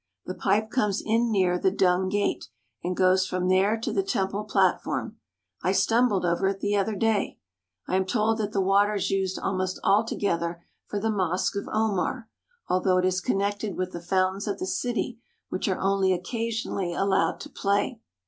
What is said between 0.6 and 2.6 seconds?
comes in near the Dung Gate